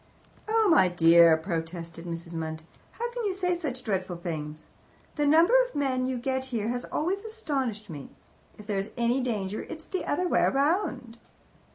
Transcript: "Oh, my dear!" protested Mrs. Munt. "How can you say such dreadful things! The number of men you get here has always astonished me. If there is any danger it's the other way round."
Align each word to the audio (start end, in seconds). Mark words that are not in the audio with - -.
"Oh, 0.49 0.67
my 0.71 0.87
dear!" 0.87 1.37
protested 1.37 2.05
Mrs. 2.07 2.33
Munt. 2.33 2.61
"How 2.93 3.11
can 3.11 3.23
you 3.23 3.35
say 3.35 3.53
such 3.53 3.83
dreadful 3.83 4.15
things! 4.15 4.67
The 5.13 5.27
number 5.27 5.53
of 5.63 5.75
men 5.75 6.07
you 6.07 6.17
get 6.17 6.45
here 6.45 6.69
has 6.69 6.85
always 6.85 7.23
astonished 7.23 7.87
me. 7.87 8.09
If 8.57 8.65
there 8.65 8.79
is 8.79 8.93
any 8.97 9.21
danger 9.21 9.61
it's 9.69 9.85
the 9.85 10.05
other 10.05 10.27
way 10.27 10.43
round." 10.43 11.19